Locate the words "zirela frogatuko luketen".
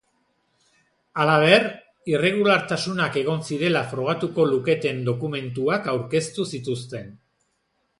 3.51-5.07